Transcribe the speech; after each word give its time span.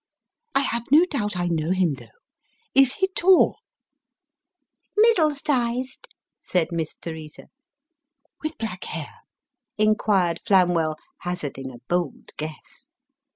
"I 0.55 0.61
have 0.61 0.87
no 0.91 1.05
doubt 1.05 1.37
I 1.37 1.45
know 1.45 1.69
him, 1.69 1.93
though. 1.93 2.09
Is 2.73 2.95
he 2.95 3.09
tall?"" 3.09 3.59
Middle 4.97 5.35
sized," 5.35 6.07
said 6.41 6.69
Miss 6.71 6.95
Teresa." 6.99 7.49
With 8.43 8.57
black 8.57 8.85
hair?" 8.85 9.13
inquired 9.77 10.39
Flamwell, 10.43 10.95
hazarding 11.19 11.71
a 11.71 11.77
bold 11.87 12.31
guess. 12.37 12.87